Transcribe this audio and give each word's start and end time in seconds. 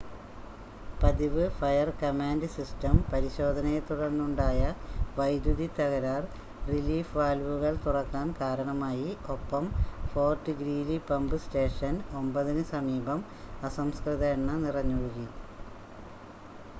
പതിവ് 1.01 1.43
fire command 1.57 2.47
system 2.53 2.95
പരിശോധനയെത്തുടർന്നുണ്ടായ 3.11 4.61
വൈദ്യുതി 5.17 5.67
തകരാർ 5.77 6.23
റിലീഫ് 6.69 7.15
വാൽവുകൾ 7.19 7.75
തുറക്കാൻ 7.85 8.27
കാരണമായി 8.41 9.07
ഒപ്പം 9.35 9.67
ഫോർട്ട് 10.09 10.57
ഗ്രീലി 10.59 10.99
പമ്പ് 11.09 11.37
സ്റ്റേഷൻ 11.39 11.93
9-ന് 12.17 12.65
സമീപം 12.73 13.21
അസംസ്കൃത 13.69 14.25
എണ്ണ 14.35 14.59
നിറഞ്ഞൊഴുകി 14.65 15.27